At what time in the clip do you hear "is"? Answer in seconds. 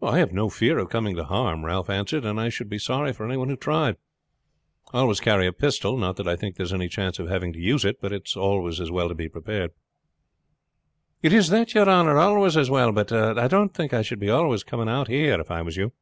6.64-6.72, 11.34-11.50